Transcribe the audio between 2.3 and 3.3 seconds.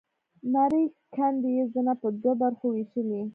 برخو وېشلې.